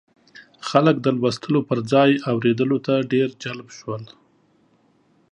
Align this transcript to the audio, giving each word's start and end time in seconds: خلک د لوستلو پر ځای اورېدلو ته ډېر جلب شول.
خلک 0.69 0.95
د 1.01 1.07
لوستلو 1.17 1.59
پر 1.69 1.79
ځای 1.91 2.09
اورېدلو 2.31 2.77
ته 2.87 2.93
ډېر 3.11 3.29
جلب 3.43 3.67
شول. 3.77 4.03